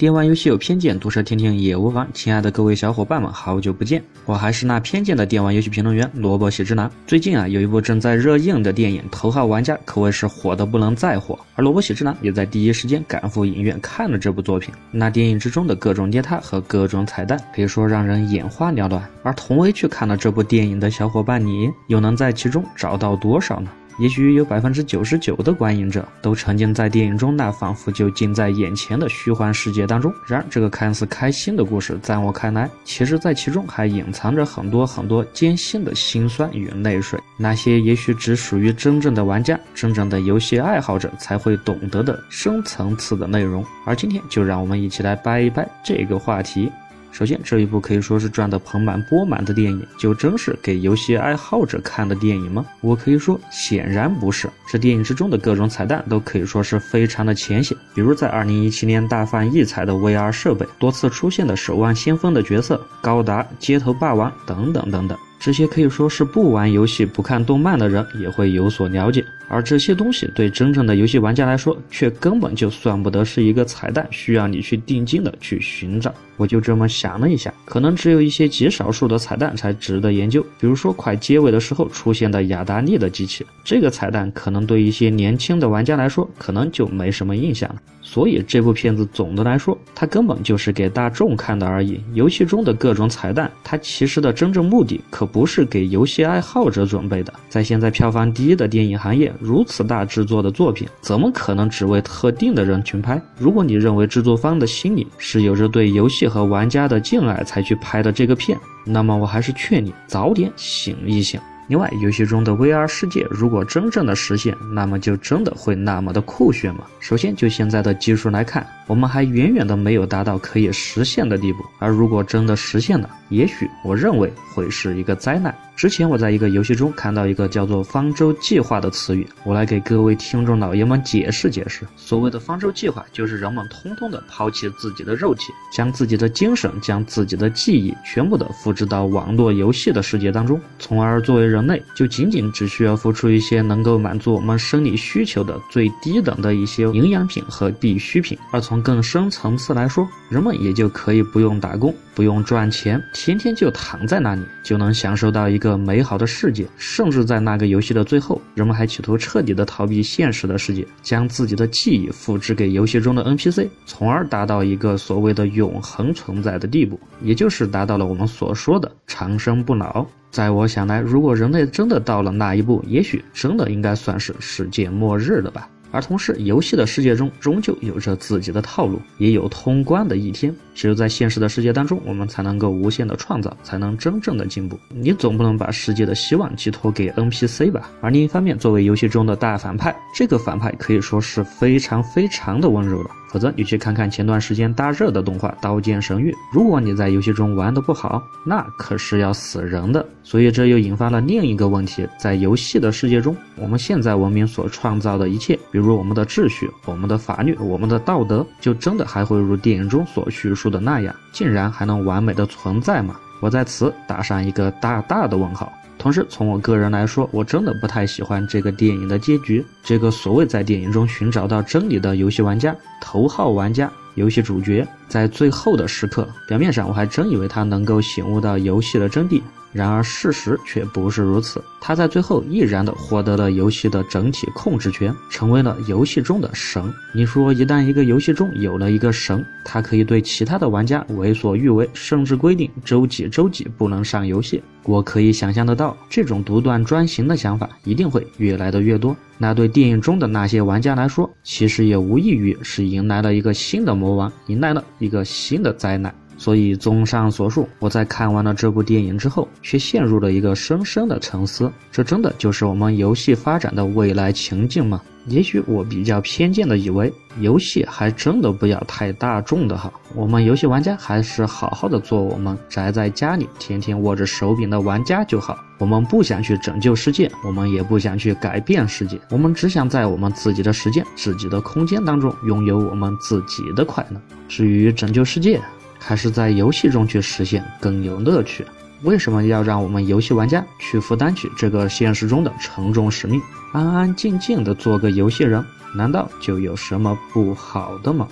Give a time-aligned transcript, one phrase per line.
[0.00, 2.08] 电玩游戏有偏见，毒舌听听也无妨。
[2.14, 6.90] 亲爱的各位小伙伴们，好久不见，我还是那偏见的电玩游戏评论员萝卜喜之男。
[7.06, 11.38] 最近啊，有一部正在热映的电影《头号玩家》，可谓是火的不能再火。
[11.54, 14.72] 而萝卜喜之男也在第一时间赶赴影院看了这部作品。
[14.90, 19.06] 那电影之中的各种捏他和各种彩蛋，可以说让人眼花缭乱。
[19.22, 23.70] 而同为去看了这部电影的小伙伴，你又能在其中找到多少呢？
[24.00, 30.12] 也许有百分之九十九的观影者都沉浸在电影中那仿佛就近在眼前的虚幻世界当中。
[30.26, 37.20] 然而，这个看似开心的故事，在我看来，其实在其中还隐藏着很多很多艰辛的辛酸与泪水。
[37.36, 43.62] 那些也许只属于真正的玩家、真正的游戏爱好者才会懂得的深层次的内容。
[43.84, 46.72] 而今天，就让我们一起来掰一掰这个话题。
[47.12, 52.64] 首先，这一部可以说是赚得盆满钵满的电影，就真是给游戏爱好者看的电影吗？
[52.80, 54.48] 我可以说，显然不是。
[54.68, 65.18] 这电影之中的各种彩蛋都可以说是非常的浅显，比如在2017年大放异彩的 VR 设备，多次出现的守望先锋的角色，高达、街头霸王等等等等。
[65.38, 76.14] 这些可以说是不玩游戏、不看动漫的人也会有所了解，而这些东西对真正的游戏玩家来说，却根本就算不得是一个彩蛋，需要你去定睛的去寻找。
[76.36, 87.76] 我就这么想了一下，可能只有一些极少数的彩蛋才值得研究，比如说快结尾的时候出现的雅达利的机器，这个彩蛋可能对一些年轻的玩家来说，可能就没什么印象了。
[88.02, 92.00] 所以这部片子总的来说，它根本就是给大众看的而已。
[92.14, 97.32] 游戏中的各种彩蛋，它其实的真正目的可不是给游戏爱好者准备的。
[97.50, 103.20] 在现在票房第一的电影行业，如此大制作的作品，怎么可能只为特定的人群拍？
[103.38, 111.40] 如果你认为制作方的心理是有着对游戏和玩家的敬爱才去拍的这个片，那么我还是劝你早点醒一醒。
[111.68, 116.80] 另外，游戏中的 VR 世界如果真正的实现，那么就真的会那么的酷炫吗？
[116.98, 121.64] 首先，就现在的技术来看，我们还远远的没有达到可以实现的地步。
[121.78, 125.54] 而如果真的实现了，也许我认为会是一个灾难。
[125.76, 131.86] 之前我在一个游戏中看到一个叫做“方舟计划”的词语，我来给各位听众老爷们解释解释。
[131.96, 148.36] 所谓的方舟计划，就是人们通通的抛弃自己的肉体，将自己的精神、将自己的记忆全部的复制到网络游戏的世界当中，从而作为人类，就仅仅只需要付出一些能够满足我们生理需求的最低等的一些营养品和必需品。
[148.50, 155.80] 而从更深层次来说，人们也就可以不用打工，不用赚钱，天天就躺在那里，就能享受到一个。
[155.90, 170.06] 美好的世界，甚至在那个游戏的最后，人们还企图彻底的逃避现实的世界，将自己的记忆复制给游戏中的 NPC，从而达到一个所谓的永恒存在的地步，也就是达到了我们所说的长生不老。
[170.30, 175.68] 在我想来，如果人类真的到了那一步，也许真的应该算是世界末日了吧。
[175.92, 180.54] 而同时，游戏的世界中终究有着自己的套路，也有通关的一天。
[180.80, 184.80] 只有在现实的世界当中，我们才能够无限的创造，才能真正的进步。
[184.88, 187.90] 你总不能把世界的希望寄托给 NPC 吧？
[188.00, 193.10] 而另一方面，作为游戏中的大反派，这个反派可以说是非常非常的温柔了。
[193.30, 200.04] 否则，你去看看前段时间大热的动画《刀剑神域》，如果你在游戏中玩的不好，那可是要死人的。
[200.24, 213.16] 所以，这又引发了另一个问题：在游戏的世界中，我们现在文明所创造的一切，比如我们的秩序、我们的法律、我们的道德，就真的还会如电影中所叙述的那样，竟然还能完美的存在吗？
[213.40, 215.72] 我在此打上一个大大的问号。
[215.98, 219.62] 同时，从我个人来说，我真的不太喜欢这个电影的结局。
[219.82, 229.42] 这个所谓在电影中寻找到真理的游戏玩家，头号玩家，游戏主角，在最后的时刻，表面上我还真以为他能够醒悟到游戏的真谛。
[229.72, 236.82] 然而事实却不是如此，他在最后毅然的获得了游戏的整体控制权，成为了游戏中的神。
[237.14, 244.62] 你说，一旦一个游戏中有了一个神，他可以对其他的玩家为所欲为，甚至规定周几周几不能上游戏。
[244.84, 249.16] 我可以想象得到，这种独断专行的想法一定会越来的越多。
[249.38, 256.12] 那对电影中的那些玩家来说，其实也无异于是迎来了一个新的魔王，迎来了一个新的灾难。
[256.40, 261.70] 所以，综上所述，我在看完了这部电影之后，却陷入了一个深深的沉思。
[261.92, 265.02] 这真的就是我们游戏发展的未来情境吗？
[265.26, 269.92] 也许我比较偏见的以为，游戏还真的不要太大众的哈。
[270.14, 275.62] 我们游戏玩家还是好好的做我们宅在家里，天天握着手柄的玩家就好。
[275.76, 284.18] 我们不想去拯救世界，我们也不想去改变世界，我们只想在我们自己的时间、自己的空间当中，拥有我们自己的快乐。
[284.48, 285.60] 至于拯救世界，
[286.00, 288.66] 还是在游戏中去实现更有乐趣。
[289.02, 293.40] 为什么要让我们游戏玩家去负担起这个现实中的沉重使命，
[293.72, 295.64] 安安静静的做个游戏人？
[295.94, 298.26] 难道就有什么不好的吗？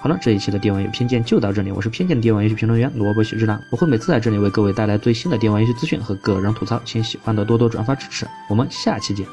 [0.00, 9.26] 好了，这一期的电玩有偏见就到这里，我是偏见的电玩游戏评论员萝卜喜之郎，我会每次在这里为各位带来最新的电玩游戏资讯和个人吐槽，请喜欢的多多转发支持，我们下期见。